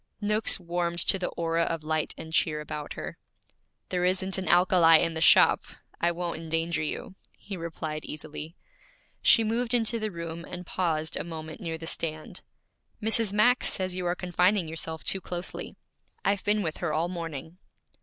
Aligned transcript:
Noakes 0.19 0.59
warmed 0.59 0.97
to 1.09 1.19
the 1.19 1.27
aura 1.29 1.61
of 1.61 1.83
light 1.83 2.15
and 2.17 2.33
cheer 2.33 2.59
about 2.59 2.93
her. 2.93 3.19
'There 3.89 4.03
isn't 4.05 4.39
an 4.39 4.47
alkali 4.47 4.97
in 5.03 5.13
the 5.13 5.21
shop; 5.21 5.61
I 5.99 6.11
won't 6.11 6.39
endanger 6.39 6.81
you,' 6.81 7.13
he 7.37 7.55
replied 7.55 8.03
easily. 8.03 8.55
She 9.21 9.43
moved 9.43 9.75
into 9.75 9.99
the 9.99 10.09
room 10.09 10.43
and 10.43 10.65
paused 10.65 11.17
a 11.17 11.23
moment 11.23 11.61
near 11.61 11.77
the 11.77 11.85
stand. 11.85 12.41
'Mrs. 12.99 13.31
Max 13.31 13.67
says 13.67 13.93
you 13.93 14.07
are 14.07 14.15
confining 14.15 14.67
yourself 14.67 15.03
too 15.03 15.21
closely. 15.21 15.75
I've 16.25 16.43
been 16.43 16.63
with 16.63 16.77
her 16.77 16.91
all 16.91 17.07
morning.' 17.07 17.59